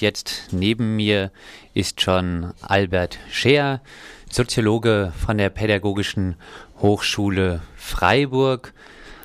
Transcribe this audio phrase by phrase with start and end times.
[0.00, 1.30] Jetzt neben mir
[1.72, 3.80] ist schon Albert Scheer,
[4.28, 6.34] Soziologe von der Pädagogischen
[6.80, 8.72] Hochschule Freiburg.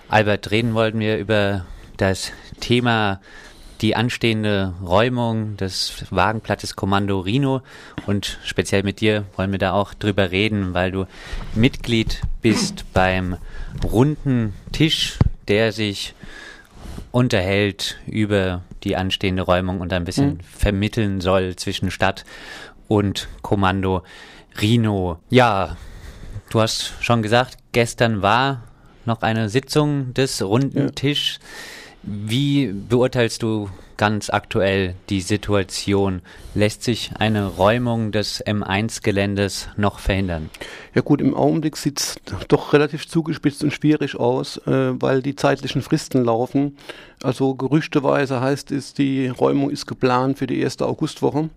[0.09, 1.65] Albert, reden wollten wir über
[1.97, 3.19] das Thema
[3.81, 7.63] die anstehende Räumung des Wagenplatzes Kommando Rino
[8.05, 11.07] und speziell mit dir wollen wir da auch drüber reden, weil du
[11.55, 13.37] Mitglied bist beim
[13.83, 15.17] runden Tisch,
[15.47, 16.13] der sich
[17.11, 20.39] unterhält über die anstehende Räumung und ein bisschen mhm.
[20.41, 22.25] vermitteln soll zwischen Stadt
[22.87, 24.03] und Kommando
[24.61, 25.19] Rino.
[25.29, 25.77] Ja,
[26.49, 28.63] du hast schon gesagt, gestern war
[29.05, 30.89] noch eine Sitzung des runden ja.
[30.91, 31.39] Tisch.
[32.03, 36.21] Wie beurteilst du ganz aktuell die Situation?
[36.55, 40.49] Lässt sich eine Räumung des M1-Geländes noch verhindern?
[40.95, 42.15] Ja gut, im Augenblick sieht es
[42.47, 46.77] doch relativ zugespitzt und schwierig aus, äh, weil die zeitlichen Fristen laufen.
[47.21, 51.49] Also gerüchteweise heißt es, die Räumung ist geplant für die erste Augustwoche.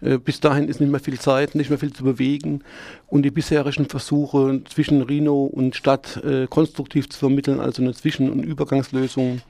[0.00, 2.64] Äh, bis dahin ist nicht mehr viel Zeit, nicht mehr viel zu bewegen.
[3.08, 8.30] Und die bisherigen Versuche zwischen Rhino und Stadt äh, konstruktiv zu vermitteln, also eine Zwischen-
[8.30, 9.42] und Übergangslösung,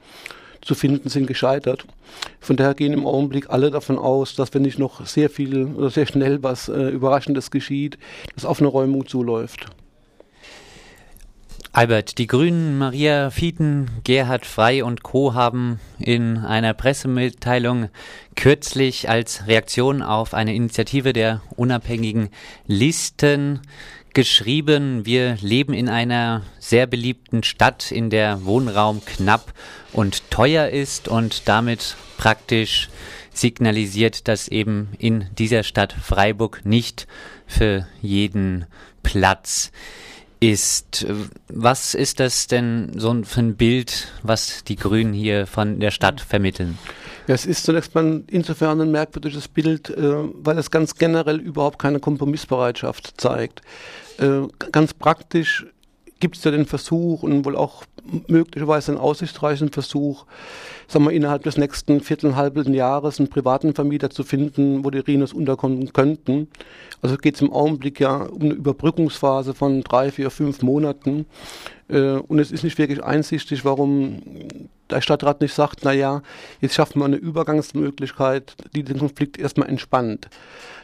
[0.65, 1.85] zu finden, sind gescheitert.
[2.41, 5.89] Von daher gehen im Augenblick alle davon aus, dass wenn nicht noch sehr viel oder
[5.89, 7.97] sehr schnell was äh, Überraschendes geschieht,
[8.33, 9.67] dass auf eine Räumung zuläuft.
[11.71, 15.33] Albert, die Grünen Maria Fieten, Gerhard Frei und Co.
[15.33, 17.89] haben in einer Pressemitteilung
[18.35, 22.29] kürzlich als Reaktion auf eine Initiative der unabhängigen
[22.65, 23.59] Listen
[24.15, 29.53] geschrieben, wir leben in einer sehr beliebten Stadt, in der Wohnraum knapp
[29.93, 32.89] und teuer ist und damit praktisch
[33.31, 37.07] signalisiert, dass eben in dieser Stadt Freiburg nicht
[37.45, 38.65] für jeden
[39.03, 39.71] Platz
[40.39, 41.05] ist.
[41.49, 46.21] Was ist das denn so für ein Bild, was die Grünen hier von der Stadt
[46.21, 46.79] vermitteln?
[47.27, 51.79] Ja, es ist zunächst mal insofern ein merkwürdiges Bild, äh, weil es ganz generell überhaupt
[51.79, 53.61] keine Kompromissbereitschaft zeigt.
[54.19, 55.65] Äh, ganz praktisch
[56.19, 57.83] gibt es ja den Versuch und wohl auch
[58.27, 60.25] möglicherweise einen aussichtsreichen Versuch,
[60.87, 65.33] sagen wir, innerhalb des nächsten viertelhalben Jahres einen privaten Vermieter zu finden, wo die Rhinos
[65.33, 66.47] unterkommen könnten.
[67.01, 71.25] Also geht es im Augenblick ja um eine Überbrückungsphase von drei, vier, fünf Monaten.
[71.89, 74.21] Äh, und es ist nicht wirklich einsichtig, warum
[74.89, 76.21] der Stadtrat nicht sagt, na ja,
[76.61, 80.29] jetzt schaffen wir eine Übergangsmöglichkeit, die den Konflikt erstmal entspannt.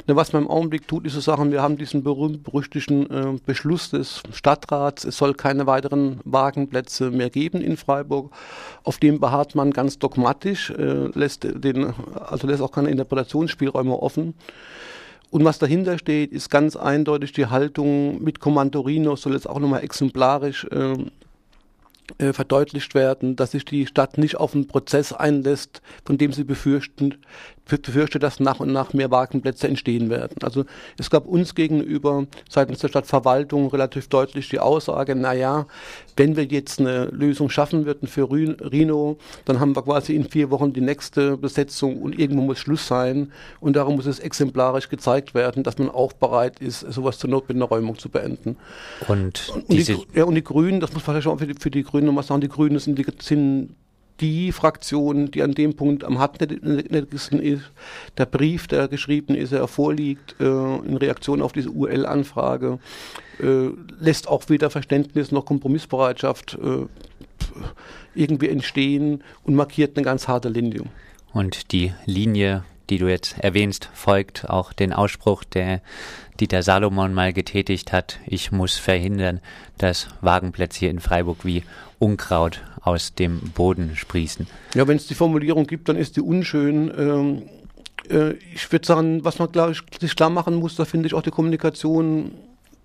[0.07, 3.91] Ne, was man im Augenblick tut, ist zu sagen, wir haben diesen berühmt-berüchtigten äh, Beschluss
[3.91, 8.31] des Stadtrats, es soll keine weiteren Wagenplätze mehr geben in Freiburg.
[8.83, 14.33] Auf dem beharrt man ganz dogmatisch, äh, lässt, den, also lässt auch keine Interpretationsspielräume offen.
[15.29, 19.83] Und was dahinter steht, ist ganz eindeutig die Haltung mit Kommandorino, soll jetzt auch nochmal
[19.83, 20.95] exemplarisch äh,
[22.17, 26.43] äh, verdeutlicht werden, dass sich die Stadt nicht auf einen Prozess einlässt, von dem sie
[26.43, 27.15] befürchten,
[27.79, 30.37] befürchtet, dass nach und nach mehr Wagenplätze entstehen werden.
[30.43, 30.65] Also
[30.97, 35.67] es gab uns gegenüber seitens der Stadtverwaltung relativ deutlich die Aussage, naja,
[36.15, 40.51] wenn wir jetzt eine Lösung schaffen würden für Rhino, dann haben wir quasi in vier
[40.51, 45.33] Wochen die nächste Besetzung und irgendwo muss Schluss sein und darum muss es exemplarisch gezeigt
[45.33, 48.57] werden, dass man auch bereit ist, sowas zur Not mit einer Räumung zu beenden.
[49.07, 51.71] Und, und, die, ja, und die Grünen, das muss man vielleicht auch für die, für
[51.71, 53.75] die Grünen nochmal sagen, die Grünen sind, die, sind
[54.21, 57.71] die Fraktion, die an dem Punkt am hartnäckigsten ist.
[58.17, 62.79] Der Brief, der geschrieben ist, er vorliegt äh, in Reaktion auf diese UL-Anfrage,
[63.39, 66.85] äh, lässt auch weder Verständnis noch Kompromissbereitschaft äh,
[68.13, 70.83] irgendwie entstehen und markiert eine ganz harte Linie.
[71.33, 75.81] Und die Linie, die du jetzt erwähnst, folgt auch den Ausspruch, der
[76.39, 79.39] Dieter Salomon mal getätigt hat, ich muss verhindern,
[79.77, 81.63] dass Wagenplätze hier in Freiburg wie
[81.99, 84.45] Unkraut aus dem Boden sprießen.
[84.75, 86.91] Ja, wenn es die Formulierung gibt, dann ist die unschön.
[86.97, 87.41] Ähm,
[88.09, 91.21] äh, ich würde sagen, was man ich sich klar machen muss, da finde ich auch
[91.21, 92.31] die Kommunikation ein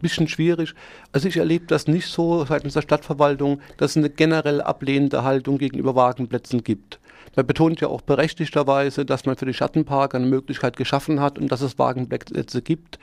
[0.00, 0.74] bisschen schwierig.
[1.10, 5.58] Also ich erlebe das nicht so seitens der Stadtverwaltung, dass es eine generell ablehnende Haltung
[5.58, 7.00] gegenüber Wagenplätzen gibt.
[7.34, 11.50] Man betont ja auch berechtigterweise, dass man für die Schattenparker eine Möglichkeit geschaffen hat und
[11.50, 12.98] dass es Wagenplätze gibt.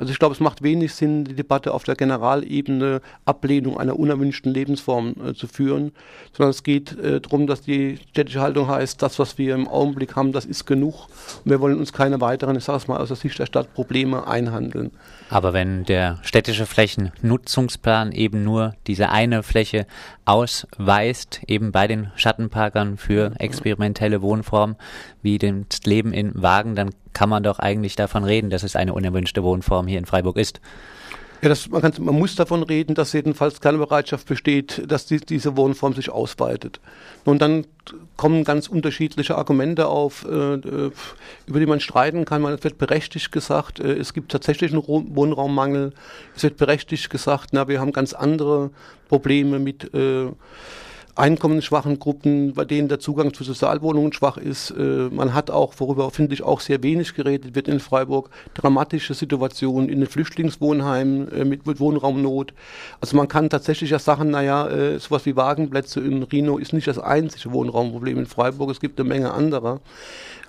[0.00, 4.50] Also ich glaube, es macht wenig Sinn, die Debatte auf der Generalebene Ablehnung einer unerwünschten
[4.50, 5.92] Lebensform äh, zu führen,
[6.32, 10.16] sondern es geht äh, darum, dass die städtische Haltung heißt, das, was wir im Augenblick
[10.16, 11.08] haben, das ist genug
[11.44, 13.74] und wir wollen uns keine weiteren, ich sage es mal aus der Sicht der Stadt,
[13.74, 14.90] Probleme einhandeln.
[15.28, 19.86] Aber wenn der städtische Flächennutzungsplan eben nur diese eine Fläche
[20.30, 24.76] ausweist, eben bei den Schattenparkern für experimentelle Wohnformen
[25.22, 28.94] wie das Leben in Wagen, dann kann man doch eigentlich davon reden, dass es eine
[28.94, 30.60] unerwünschte Wohnform hier in Freiburg ist.
[31.42, 35.20] Ja, das, man, kann, man muss davon reden, dass jedenfalls keine Bereitschaft besteht, dass die,
[35.20, 36.80] diese Wohnform sich ausweitet.
[37.24, 37.66] Und dann
[38.16, 40.90] kommen ganz unterschiedliche Argumente auf, äh, äh
[41.46, 42.42] über die man streiten kann.
[42.42, 45.94] Man, es wird berechtigt gesagt, äh, es gibt tatsächlich einen Wohnraummangel.
[46.36, 48.70] Es wird berechtigt gesagt, na, wir haben ganz andere
[49.08, 50.26] Probleme mit äh,
[51.16, 54.70] einkommensschwachen Gruppen, bei denen der Zugang zu Sozialwohnungen schwach ist.
[54.70, 59.14] Äh, man hat auch, worüber finde ich auch sehr wenig geredet wird in Freiburg, dramatische
[59.14, 62.54] Situationen in den Flüchtlingswohnheimen äh, mit, mit Wohnraumnot.
[63.00, 66.86] Also man kann tatsächlich ja sagen, naja, äh, sowas wie Wagenplätze in Rino ist nicht
[66.86, 69.80] das einzige Wohnraumproblem in Freiburg, es gibt eine Menge anderer.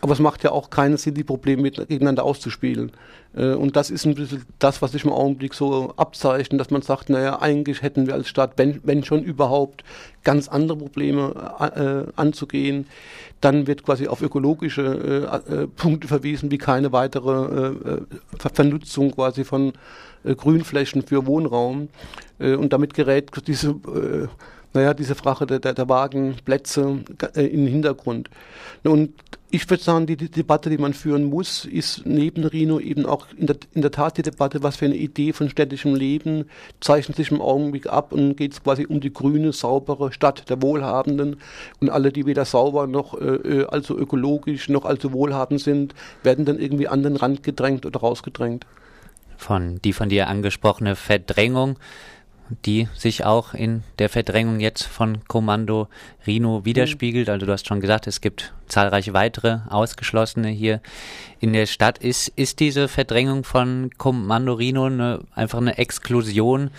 [0.02, 2.92] Aber es macht ja auch keinen Sinn, die Probleme gegeneinander auszuspielen.
[3.36, 6.82] Äh, und das ist ein bisschen das, was sich im Augenblick so abzeichnet, dass man
[6.82, 9.84] sagt, naja, eigentlich hätten wir als Staat, wenn, wenn schon überhaupt,
[10.24, 12.88] ganz andere Probleme äh, anzugehen.
[13.42, 18.02] Dann wird quasi auf ökologische äh, äh Punkte verwiesen, wie keine weitere äh,
[18.54, 19.74] Vernutzung quasi von
[20.24, 21.90] äh, Grünflächen für Wohnraum.
[22.40, 23.76] und damit gerät diese
[24.74, 27.04] naja, diese Frage der, der, der Wagenplätze
[27.34, 28.30] äh, den Hintergrund.
[28.84, 29.14] Und
[29.54, 33.28] ich würde sagen, die, die, Debatte, die man führen muss, ist neben Rino eben auch
[33.38, 36.46] in der, in der Tat die Debatte, was für eine Idee von städtischem Leben
[36.80, 40.62] zeichnet sich im Augenblick ab und geht es quasi um die grüne, saubere Stadt der
[40.62, 41.36] Wohlhabenden
[41.82, 46.46] und alle, die weder sauber noch äh, äh, allzu ökologisch noch allzu wohlhabend sind, werden
[46.46, 48.66] dann irgendwie an den Rand gedrängt oder rausgedrängt.
[49.36, 51.78] Von die von dir angesprochene Verdrängung
[52.66, 55.88] die sich auch in der Verdrängung jetzt von Kommando
[56.26, 57.30] Rino widerspiegelt.
[57.30, 60.82] Also du hast schon gesagt, es gibt zahlreiche weitere Ausgeschlossene hier
[61.40, 61.98] in der Stadt.
[61.98, 66.72] Ist, ist diese Verdrängung von Kommando Rino eine, einfach eine Exklusion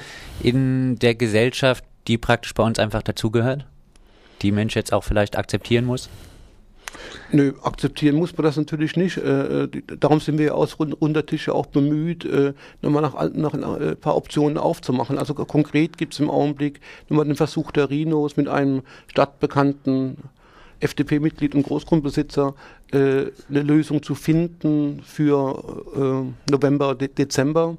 [0.42, 3.66] in der Gesellschaft, die praktisch bei uns einfach dazugehört?
[4.42, 6.08] Die Mensch jetzt auch vielleicht akzeptieren muss?
[7.30, 9.16] Nö, akzeptieren muss man das natürlich nicht.
[9.16, 9.68] Äh, äh
[9.98, 12.52] darum sind wir aus runder Tische auch bemüht, äh,
[12.82, 15.18] nochmal nach, nach, ein paar Optionen aufzumachen.
[15.18, 20.16] Also konkret gibt es im Augenblick nochmal den Versuch der Rhinos mit einem stadtbekannten
[20.82, 27.76] FDP-Mitglied und Großgrundbesitzer äh, eine Lösung zu finden für äh, November, De Dezember.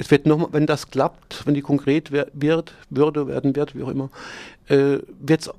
[0.00, 3.88] Es wird nochmal, wenn das klappt, wenn die konkret wird, würde, werden wird, wie auch
[3.88, 4.10] immer,
[4.68, 4.98] äh,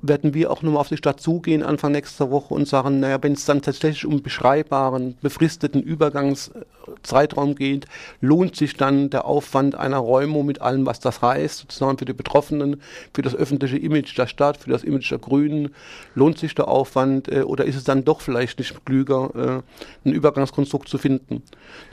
[0.02, 3.32] werden wir auch nochmal auf die Stadt zugehen Anfang nächster Woche und sagen, naja, wenn
[3.32, 7.86] es dann tatsächlich um beschreibbaren, befristeten Übergangszeitraum geht,
[8.20, 12.12] lohnt sich dann der Aufwand einer Räumung mit allem, was das heißt, sozusagen für die
[12.12, 12.80] Betroffenen,
[13.12, 15.74] für das öffentliche Image der Stadt, für das Image der Grünen,
[16.14, 19.62] lohnt sich der Aufwand äh, oder ist es dann doch vielleicht nicht klüger,
[20.04, 21.42] äh, ein Übergangskonstrukt zu finden?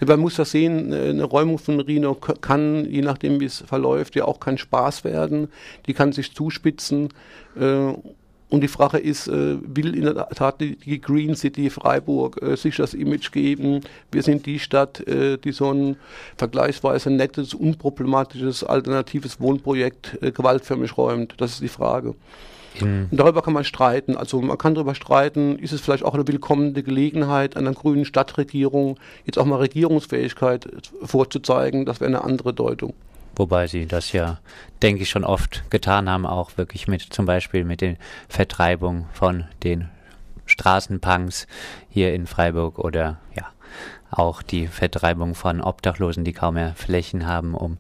[0.06, 4.16] Man muss das sehen, äh, eine Räumung von Rino kann, je nachdem wie es verläuft,
[4.16, 5.50] ja auch kein Spaß werden,
[5.86, 7.10] die kann sich zuspitzen,
[7.60, 7.94] äh,
[8.50, 12.78] und die Frage ist, äh, will in der Tat die, Green City Freiburg äh, sich
[12.78, 13.82] das Image geben?
[14.10, 15.98] Wir sind die Stadt, die so ein
[16.38, 21.36] vergleichsweise nettes, unproblematisches, alternatives Wohnprojekt gewaltförmig räumt.
[21.38, 22.16] Das ist die Frage.
[22.82, 24.18] Und darüber kann man streiten.
[24.18, 28.98] Also man kann darüber streiten, ist es vielleicht auch eine willkommene Gelegenheit einer grünen Stadtregierung,
[29.26, 30.68] jetzt auch mal Regierungsfähigkeit
[31.04, 31.86] vorzuzeigen.
[31.86, 32.94] Das wäre eine andere Deutung.
[33.36, 34.40] Wobei sie das ja,
[34.82, 37.98] denke ich, schon oft getan haben, auch wirklich mit zum Beispiel mit den
[38.28, 39.90] Vertreibungen von den
[40.48, 41.46] Straßenpunks
[41.90, 43.46] hier in Freiburg oder ja,
[44.10, 47.78] auch die Vertreibung von Obdachlosen, die kaum mehr Flächen haben, um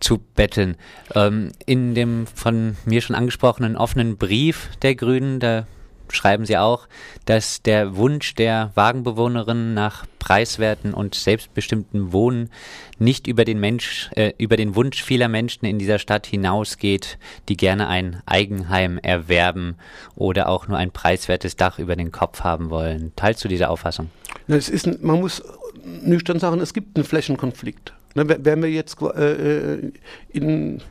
[0.00, 0.76] zu betteln.
[1.14, 5.66] Ähm, in dem von mir schon angesprochenen offenen Brief der Grünen, da
[6.12, 6.88] schreiben Sie auch,
[7.24, 12.50] dass der Wunsch der Wagenbewohnerinnen nach preiswerten und selbstbestimmten Wohnen
[12.98, 17.56] nicht über den Mensch, äh, über den Wunsch vieler Menschen in dieser Stadt hinausgeht, die
[17.56, 19.76] gerne ein Eigenheim erwerben
[20.14, 23.12] oder auch nur ein preiswertes Dach über den Kopf haben wollen.
[23.16, 24.10] Teilst du diese Auffassung?
[24.46, 25.42] Es ist, man muss
[25.84, 27.92] nüchtern sagen, es gibt einen Flächenkonflikt.
[28.14, 29.92] Ne, wären wir jetzt äh, äh,
[30.30, 30.82] in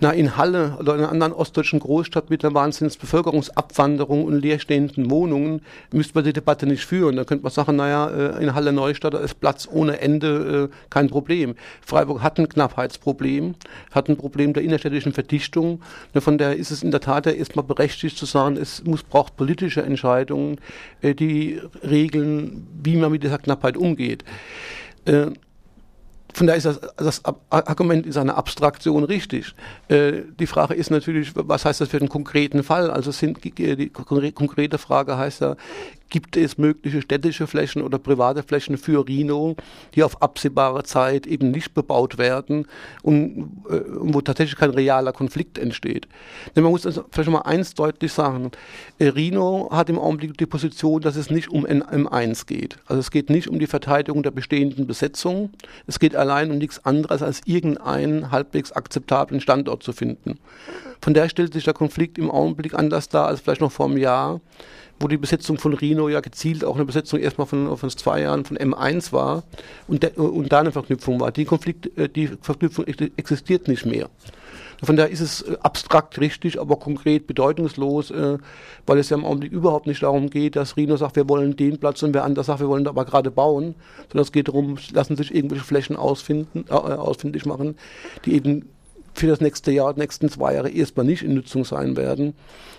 [0.00, 5.62] na, in Halle oder in einer anderen ostdeutschen Großstadt mit einer Wahnsinnsbevölkerungsabwanderung und leerstehenden Wohnungen
[5.92, 7.16] müsste man die Debatte nicht führen.
[7.16, 11.08] Da könnte man sagen, naja, äh, in Halle Neustadt ist Platz ohne Ende äh, kein
[11.08, 11.54] Problem.
[11.80, 13.54] Freiburg hat ein Knappheitsproblem,
[13.92, 15.80] hat ein Problem der innerstädtischen Verdichtung.
[16.12, 19.82] Von daher ist es in der Tat erstmal berechtigt zu sagen, es muss, braucht politische
[19.82, 20.60] Entscheidungen,
[21.02, 24.24] äh, die regeln, wie man mit dieser Knappheit umgeht
[26.34, 29.54] von daher ist das, das Argument ist eine Abstraktion richtig.
[29.88, 32.90] Äh, die Frage ist natürlich, was heißt das für den konkreten Fall?
[32.90, 35.56] Also sind, die konkrete Frage heißt ja,
[36.10, 39.56] gibt es mögliche städtische Flächen oder private Flächen für Rhino,
[39.94, 42.66] die auf absehbare Zeit eben nicht bebaut werden
[43.02, 46.06] und, äh, wo tatsächlich kein realer Konflikt entsteht.
[46.54, 48.50] Denn man muss also vielleicht mal eins deutlich sagen.
[48.98, 52.76] Äh, Rhino hat im Augenblick die Position, dass es nicht um M1 geht.
[52.86, 55.50] Also es geht nicht um die Verteidigung der bestehenden Besetzung.
[55.86, 60.38] Es geht allein um nichts anderes als irgendeinen halbwegs akzeptablen Standort zu finden.
[61.04, 63.98] Von der stellt sich der Konflikt im Augenblick anders dar als vielleicht noch vor einem
[63.98, 64.40] Jahr,
[64.98, 68.46] wo die Besetzung von Rhino ja gezielt auch eine Besetzung erstmal von, von zwei Jahren
[68.46, 69.42] von M1 war
[69.86, 71.30] und, de, und da eine Verknüpfung war.
[71.30, 74.08] Die Konflikt, äh, die Verknüpfung existiert nicht mehr.
[74.82, 78.38] Von daher ist es äh, abstrakt richtig, aber konkret bedeutungslos, äh,
[78.86, 81.78] weil es ja im Augenblick überhaupt nicht darum geht, dass Rhino sagt, wir wollen den
[81.78, 83.74] Platz und wer anders sagt, wir wollen da aber gerade bauen,
[84.08, 87.76] sondern es geht darum, lassen sich irgendwelche Flächen ausfinden, äh, ausfindig machen,
[88.24, 88.70] die eben
[89.14, 92.34] für das nächste Jahr, die nächsten zwei Jahre erstmal nicht in Nutzung sein werden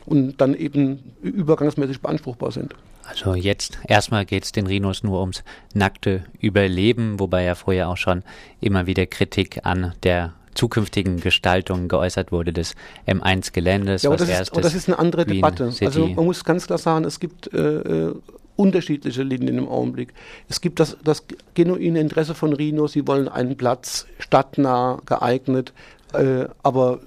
[0.06, 2.76] und dann eben übergangsmäßig beanspruchbar sind.
[3.08, 7.98] Also jetzt erstmal geht es den Rhinos nur ums nackte Überleben, wobei ja vorher auch
[7.98, 8.24] schon
[8.62, 12.76] immer wieder Kritik an der zukünftigen Gestaltung geäußert wurde des
[13.08, 14.04] M1-Geländes.
[14.04, 15.72] Ja, aber das, ist, das ist eine andere Debatte.
[15.82, 18.16] Also man muss ganz klar sagen, es gibt äh, äh,
[18.56, 20.14] unterschiedliche Linien im Augenblick.
[20.50, 25.74] Es gibt das, das genuine Interesse von Rhinos, sie wollen einen Platz stadtnah geeignet,
[26.20, 27.00] äh, aber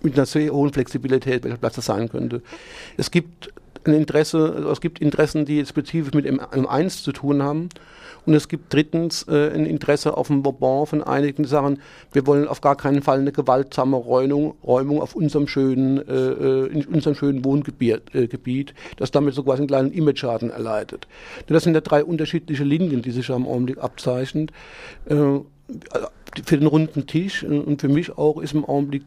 [0.00, 2.42] mit einer sehr hohen Flexibilität, welcher Platz das sein könnte.
[2.96, 3.52] Es gibt
[3.84, 7.68] ein Interesse, also es gibt Interessen, die spezifisch mit M1 zu tun haben.
[8.26, 11.78] Und es gibt drittens äh, ein Interesse auf dem Bourbon von einigen, sagen,
[12.12, 16.66] wir wollen auf gar keinen Fall eine gewaltsame Räumung, Räumung auf unserem schönen, äh, äh
[16.66, 18.64] in unserem schönen Wohngebiet, äh,
[18.98, 21.08] das damit so quasi einen kleinen Image-Schaden erleidet.
[21.46, 24.50] Das sind ja drei unterschiedliche Linien, die sich ja im Augenblick abzeichnen.
[25.06, 25.38] Äh,
[26.44, 29.02] für den runden Tisch und für mich auch ist im Augenblick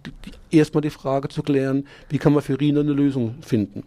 [0.52, 3.84] erstmal die Frage zu klären, wie kann man für Rhino eine Lösung finden.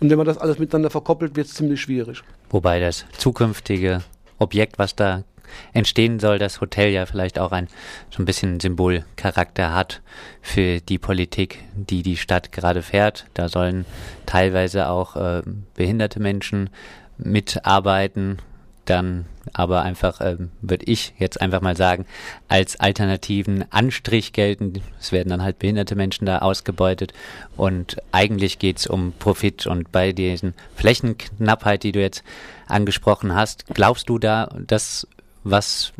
[0.00, 2.22] Und wenn man das alles miteinander verkoppelt, wird es ziemlich schwierig.
[2.50, 4.02] Wobei das zukünftige
[4.38, 5.24] Objekt, was da
[5.72, 7.68] entstehen soll, das Hotel ja vielleicht auch ein
[8.10, 10.02] so ein bisschen Symbolcharakter hat
[10.40, 13.26] für die Politik, die die Stadt gerade fährt.
[13.34, 13.84] Da sollen
[14.26, 15.42] teilweise auch äh,
[15.74, 16.70] behinderte Menschen
[17.18, 18.38] mitarbeiten,
[18.84, 22.06] dann aber einfach, äh, würde ich jetzt einfach mal sagen,
[22.48, 24.82] als alternativen Anstrich gelten.
[25.00, 27.12] Es werden dann halt behinderte Menschen da ausgebeutet
[27.56, 32.24] und eigentlich geht's um Profit und bei diesen Flächenknappheit, die du jetzt
[32.66, 35.06] angesprochen hast, glaubst du da, dass
[35.44, 35.92] was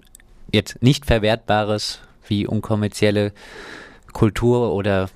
[0.52, 3.32] jetzt nicht verwertbares wie unkommerzielle
[4.12, 5.10] Kultur oder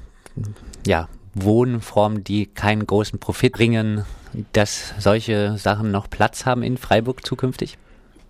[0.87, 4.05] ja, Wohnformen, die keinen großen Profit bringen,
[4.53, 7.79] dass solche Sachen noch Platz haben in Freiburg zukünftig?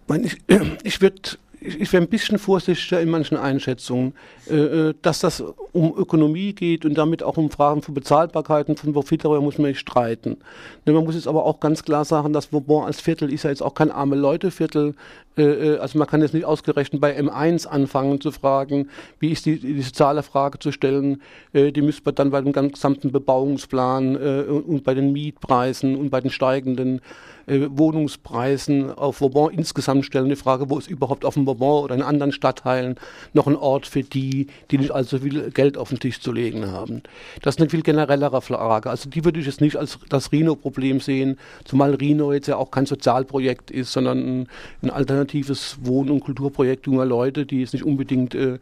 [0.23, 0.39] Ich,
[0.85, 4.15] ich würde ich wäre ein bisschen vorsichtiger in manchen Einschätzungen,
[4.49, 8.93] äh, äh, dass das um Ökonomie geht und damit auch um Fragen von Bezahlbarkeiten, von
[8.93, 10.39] Profit, darüber muss man nicht streiten.
[10.87, 13.51] Ne, man muss jetzt aber auch ganz klar sagen, dass Vauban als Viertel ist ja
[13.51, 14.95] jetzt auch kein arme Leute-Viertel.
[15.37, 18.89] Äh, also man kann jetzt nicht ausgerechnet bei M1 anfangen zu fragen,
[19.19, 21.23] wie ist die, die soziale Frage zu stellen.
[21.53, 26.31] Die müsste man dann bei dem gesamten Bebauungsplan und bei den Mietpreisen und bei den
[26.31, 27.01] steigenden
[27.49, 30.29] Wohnungspreisen auf Vauban insgesamt stellen.
[30.29, 32.97] Die Frage, wo ist überhaupt auf dem Bourbon oder in anderen Stadtteilen
[33.33, 36.71] noch ein Ort für die, die nicht allzu viel Geld auf den Tisch zu legen
[36.71, 37.03] haben.
[37.43, 38.91] Das ist eine viel generellere Frage.
[38.91, 42.71] Also die würde ich jetzt nicht als das Rhino-Problem sehen, zumal Rhino jetzt ja auch
[42.71, 44.49] kein Sozialprojekt ist, sondern ein,
[44.83, 48.59] ein alternatives Wohn- und Kulturprojekt junger Leute, die jetzt nicht unbedingt äh,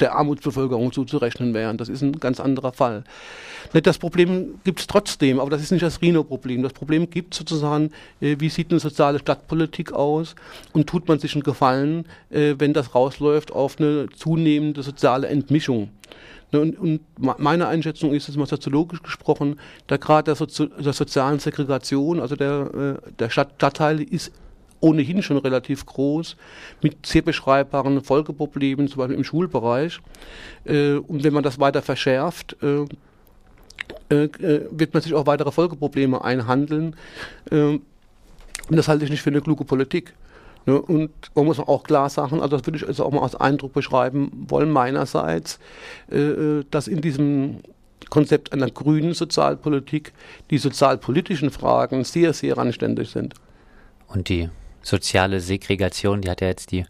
[0.00, 1.76] der Armutsbevölkerung zuzurechnen wären.
[1.76, 3.04] Das ist ein ganz anderer Fall.
[3.72, 6.62] Das Problem gibt es trotzdem, aber das ist nicht das Rhino-Problem.
[6.62, 10.34] Das Problem gibt sozusagen, äh, wie sieht eine soziale Stadtpolitik aus
[10.72, 15.90] und tut man sich einen Gefallen, äh, wenn das rausläuft auf eine zunehmende soziale Entmischung.
[16.52, 20.92] Ne, und, und, meine Einschätzung ist, jetzt mal soziologisch gesprochen, da gerade der, Sozi der,
[20.92, 24.32] sozialen Segregation, also der, äh, der Stadt Stadtteile ist
[24.80, 26.36] ohnehin schon relativ groß,
[26.82, 30.00] mit sehr beschreibbaren Folgeproblemen, zum Beispiel im Schulbereich.
[30.64, 32.86] Äh, und wenn man das weiter verschärft, äh,
[34.14, 36.96] äh, wird man sich auch weitere Folgeprobleme einhandeln.
[37.50, 37.82] Und
[38.68, 40.14] das halte ich nicht für eine kluge Politik.
[40.66, 40.80] Ne?
[40.80, 43.72] Und man muss auch klar sagen, also das würde ich also auch mal als Eindruck
[43.72, 45.58] beschreiben wollen meinerseits,
[46.08, 47.60] dass in diesem
[48.10, 50.12] Konzept einer grünen Sozialpolitik
[50.50, 53.34] die sozialpolitischen Fragen sehr, sehr randständig sind.
[54.08, 54.50] Und die
[54.82, 56.84] soziale Segregation, die hat ja jetzt die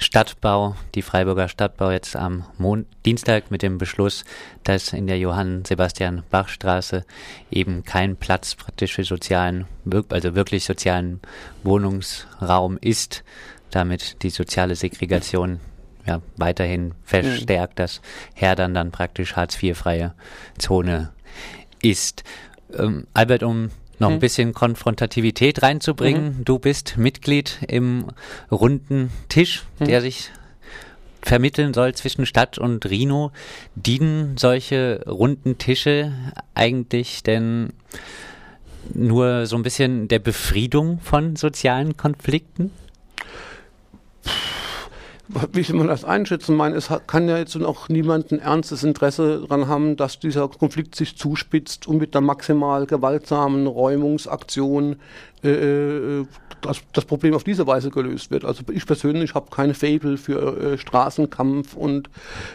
[0.00, 4.24] Stadtbau, die Freiburger Stadtbau jetzt am Mon Dienstag mit dem Beschluss,
[4.62, 7.04] dass in der Johann Sebastian Bach Straße
[7.50, 9.66] eben kein Platz praktisch für sozialen,
[10.10, 11.20] also wirklich sozialen
[11.64, 13.24] Wohnungsraum ist,
[13.70, 15.58] damit die soziale Segregation
[16.06, 17.82] ja weiterhin verstärkt, mhm.
[17.82, 18.00] dass
[18.34, 20.14] Herdern dann praktisch Hartz IV freie
[20.58, 21.12] Zone
[21.82, 22.22] ist.
[22.72, 24.20] Ähm, Albert, um noch ein hm.
[24.20, 26.38] bisschen Konfrontativität reinzubringen.
[26.38, 26.44] Mhm.
[26.44, 28.06] Du bist Mitglied im
[28.50, 29.86] runden Tisch, mhm.
[29.86, 30.30] der sich
[31.22, 33.32] vermitteln soll zwischen Stadt und Rhino.
[33.74, 36.12] Dienen solche runden Tische
[36.54, 37.72] eigentlich denn
[38.94, 42.70] nur so ein bisschen der Befriedung von sozialen Konflikten?
[45.52, 46.52] Wie soll man das einschätzen?
[46.52, 50.48] Ich meine, es kann ja jetzt auch niemand ein ernstes Interesse daran haben, dass dieser
[50.48, 54.96] Konflikt sich zuspitzt und mit einer maximal gewaltsamen Räumungsaktion
[55.44, 56.26] äh, äh
[56.60, 58.44] das, das Problem auf diese Weise gelöst wird.
[58.44, 62.10] Also ich persönlich habe keine Fabel für äh, Straßenkampf und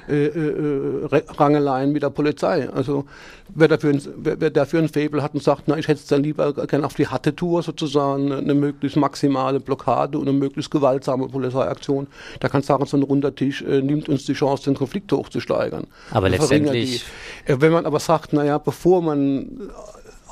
[0.10, 2.70] äh, äh, Rangeleien mit der Polizei.
[2.70, 3.06] Also
[3.50, 6.08] wer dafür, ein, wer, wer dafür ein Fabel hat und sagt, na, ich hätte es
[6.08, 10.72] dann lieber gerne auf die harte Tour sozusagen, eine möglichst maximale Blockade und eine möglichst
[10.72, 12.08] gewaltsame Polizeiaktion,
[12.40, 15.88] da kann sagen, so ein runder Tisch äh, nimmt uns die Chance, den Konflikt hochzusteigern.
[16.12, 17.06] Aber letztendlich...
[17.48, 19.72] Die, äh, wenn man aber sagt, naja, bevor man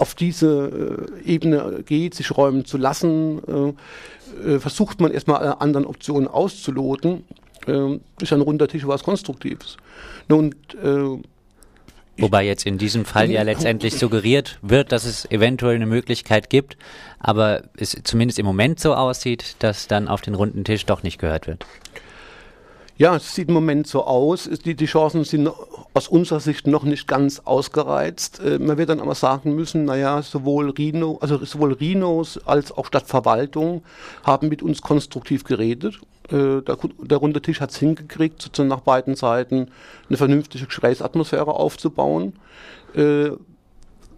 [0.01, 3.75] auf diese äh, Ebene geht, sich räumen zu lassen,
[4.43, 7.23] äh, äh, versucht man erstmal alle anderen Optionen auszuloten.
[8.19, 9.77] ist ein runder Tisch was Konstruktives.
[10.27, 10.55] Und
[12.17, 16.75] Wobei jetzt in diesem Fall ja letztendlich suggeriert wird, dass es eventuell eine Möglichkeit gibt,
[17.19, 21.19] aber es zumindest im Moment so aussieht, dass dann auf den runden Tisch doch nicht
[21.19, 21.65] gehört wird.
[22.97, 24.49] Ja, es sieht im Moment so aus.
[24.65, 25.49] Die, die Chancen sind
[25.93, 28.39] aus unserer Sicht noch nicht ganz ausgereizt.
[28.39, 32.85] Äh, man wird dann aber sagen müssen, naja, sowohl Rhino, also sowohl Rhinos als auch
[32.85, 33.83] Stadtverwaltung
[34.23, 35.99] haben mit uns konstruktiv geredet.
[36.29, 39.67] Äh, der, der runde Tisch hat es hingekriegt, sozusagen nach beiden Seiten
[40.07, 42.33] eine vernünftige Gesprächsatmosphäre aufzubauen.
[42.95, 43.31] Äh,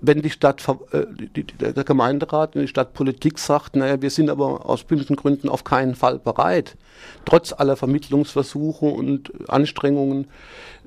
[0.06, 0.62] wenn die Stadt,
[0.92, 5.48] äh, die, der Gemeinderat und die Stadtpolitik sagt, naja, wir sind aber aus bestimmten Gründen
[5.48, 6.76] auf keinen Fall bereit,
[7.24, 10.28] trotz aller Vermittlungsversuche und Anstrengungen,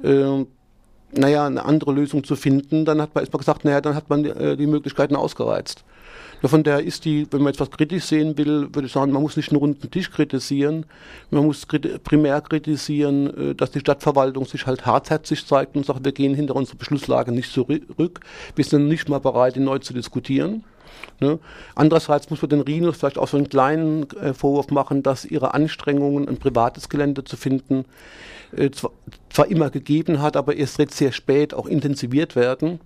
[0.02, 0.45] äh,
[1.17, 4.25] naja, eine andere Lösung zu finden, dann hat man erstmal gesagt, naja, dann hat man
[4.25, 5.85] äh, die Möglichkeiten ausgereizt.
[6.45, 9.37] Von der ist die, wenn man etwas kritisch sehen will, würde ich sagen, man muss
[9.37, 10.85] nicht einen runden Tisch kritisieren.
[11.31, 11.67] Man muss
[12.05, 16.55] primär kritisieren, äh, dass die Stadtverwaltung sich halt hartherzig zeigt und sagt, wir gehen hinter
[16.55, 18.21] unserer Beschlusslage nicht zurück.
[18.55, 20.65] Wir sind nicht mal bereit, ihn neu zu diskutieren.
[21.21, 21.38] Ne?
[21.75, 25.55] Andererseits muss man den Rhinos vielleicht auch so einen kleinen äh, Vorwurf machen, dass ihre
[25.55, 27.85] Anstrengungen, ein privates Gelände zu finden,
[28.57, 28.93] äh, zwar,
[29.31, 32.81] zwar immer gegeben hat, aber erst jetzt sehr spät auch intensiviert werden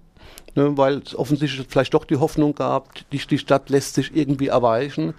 [0.54, 4.48] ne, weil es offensichtlich vielleicht doch die Hoffnung gab, die, die Stadt lässt sich irgendwie
[4.48, 5.14] erweichen.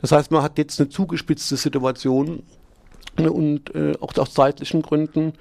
[0.00, 2.42] Das heißt, man hat jetzt eine zugespitzte Situation
[3.18, 5.32] ne, und äh, auch aus zeitlichen Gründen.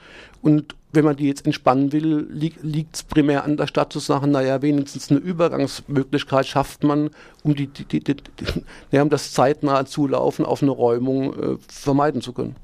[0.42, 4.00] Und wenn man die jetzt entspannen will, li liegt es primär an der Stadt zu
[4.00, 7.12] sagen, naja, wenigstens eine Übergangsmöglichkeit schafft man,
[7.44, 8.24] um, die, die, die, die
[8.92, 12.56] ja, um das zeitnahe Zulaufen auf eine Räumung äh, vermeiden zu können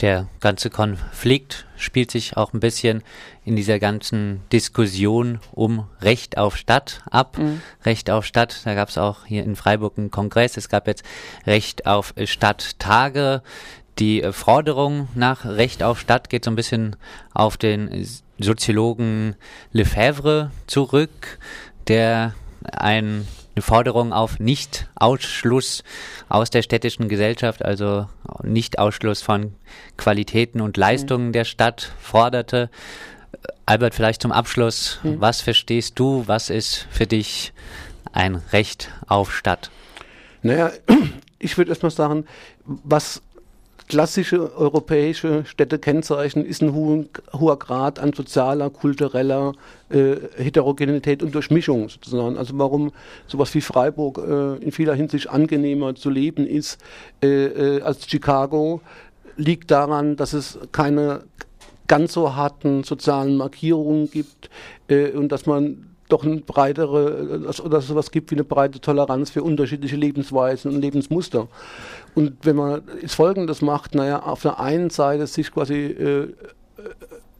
[0.00, 3.02] der ganze Konflikt spielt sich auch ein bisschen
[3.44, 7.38] in dieser ganzen Diskussion um Recht auf Stadt ab.
[7.38, 7.60] Mhm.
[7.84, 10.56] Recht auf Stadt, da gab es auch hier in Freiburg einen Kongress.
[10.56, 11.04] Es gab jetzt
[11.46, 13.42] Recht auf Stadttage.
[13.98, 16.96] Die Forderung nach Recht auf Stadt geht so ein bisschen
[17.32, 18.06] auf den
[18.38, 19.36] Soziologen
[19.72, 21.38] Lefebvre zurück,
[21.88, 22.34] der
[22.72, 25.82] ein eine Forderung auf Nicht-Ausschluss
[26.28, 28.06] aus der städtischen Gesellschaft, also
[28.42, 29.54] Nicht-Ausschluss von
[29.96, 31.32] Qualitäten und Leistungen mhm.
[31.32, 32.68] der Stadt forderte.
[33.64, 35.22] Albert, vielleicht zum Abschluss, mhm.
[35.22, 37.54] was verstehst du, was ist für dich
[38.12, 39.70] ein Recht auf Stadt?
[40.42, 40.70] Naja,
[41.38, 42.26] ich würde erstmal sagen,
[42.66, 43.22] was
[43.88, 49.52] klassische europäische Städte kennzeichnen, ist ein hohen, hoher Grad an sozialer, kultureller
[49.90, 52.36] äh, Heterogenität und Durchmischung sozusagen.
[52.36, 52.92] Also warum
[53.26, 56.78] sowas wie Freiburg äh, in vieler Hinsicht angenehmer zu leben ist
[57.22, 58.80] äh, äh als Chicago,
[59.36, 61.24] liegt daran, dass es keine
[61.86, 64.50] ganz so harten sozialen Markierungen gibt
[64.88, 69.42] äh, und dass man doch eine breitere, oder sowas gibt wie eine breite Toleranz für
[69.42, 71.48] unterschiedliche Lebensweisen und Lebensmuster.
[72.14, 76.32] Und wenn man jetzt Folgendes macht, naja, auf der einen Seite sich quasi äh,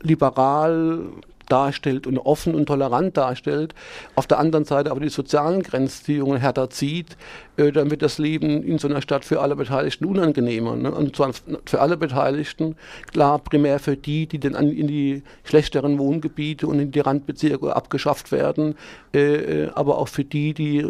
[0.03, 1.01] liberal
[1.49, 3.75] darstellt und offen und tolerant darstellt,
[4.15, 7.17] auf der anderen Seite aber die sozialen Grenzziehungen härter zieht,
[7.57, 10.77] äh, dann wird das Leben in so einer Stadt für alle Beteiligten unangenehmer.
[10.77, 10.91] Ne?
[10.91, 11.33] Und zwar
[11.65, 12.77] für alle Beteiligten,
[13.13, 18.33] klar, primär für die, die dann in die schlechteren Wohngebiete und in die Randbezirke abgeschafft
[18.33, 18.77] werden,
[19.15, 20.87] äh, äh aber auch für die, die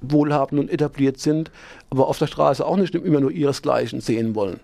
[0.00, 1.50] wohlhabend und etabliert sind,
[1.90, 4.60] aber auf der Straße auch nicht immer nur ihresgleichen sehen wollen.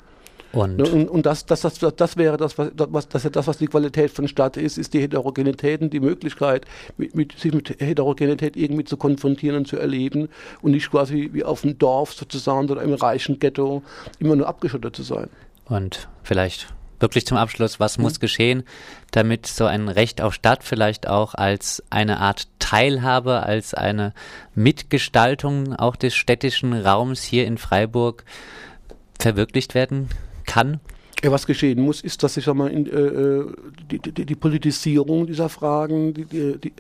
[0.53, 3.59] Und, ne, und, und das, das, das, das wäre das was, das, das, das, was
[3.59, 7.81] die Qualität von Stadt ist, ist die Heterogenität und die Möglichkeit, mit, mit, sich mit
[7.81, 10.29] Heterogenität irgendwie zu konfrontieren und zu erleben
[10.61, 13.83] und nicht quasi wie auf dem Dorf sozusagen oder im reichen Ghetto
[14.19, 15.29] immer nur abgeschottet zu sein.
[15.67, 18.03] Und vielleicht wirklich zum Abschluss, was mhm.
[18.03, 18.65] muss geschehen,
[19.13, 24.15] damit so ein Recht auf Stadt vielleicht auch als eine Art Teilhabe, als eine
[24.57, 28.25] Mitgestaltung auch des städtischen Raums hier in Freiburg
[29.21, 30.09] verwirklicht werden
[30.51, 30.81] kann?
[31.23, 33.47] Ja, was geschehen muss, ist, dass ich sag mal, in, äh, äh
[33.91, 36.73] die, die, die, Politisierung dieser Fragen die, die,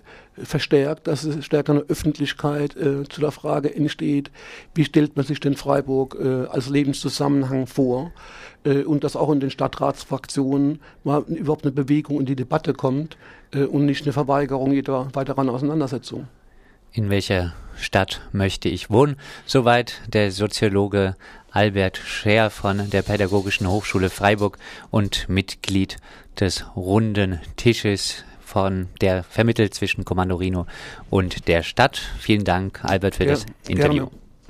[0.42, 4.30] verstärkt, dass es stärker eine Öffentlichkeit äh, zu der Frage entsteht,
[4.74, 8.12] wie stellt man sich denn Freiburg äh, als Lebenszusammenhang vor
[8.64, 13.18] äh, und dass auch in den Stadtratsfraktionen mal überhaupt eine Bewegung in die Debatte kommt
[13.52, 16.28] äh, und nicht eine Verweigerung jeder weiteren Auseinandersetzung.
[16.92, 19.16] In welcher Stadt möchte ich wohnen?
[19.46, 21.14] Soweit der Soziologe
[21.50, 24.58] Albert Scher von der Pädagogischen Hochschule Freiburg
[24.90, 25.96] und Mitglied
[26.38, 30.66] des runden Tisches von der vermittelt zwischen Kommando Rino
[31.08, 32.00] und der Stadt.
[32.18, 34.06] Vielen Dank, Albert, für ja, das Interview.
[34.06, 34.19] Gerne.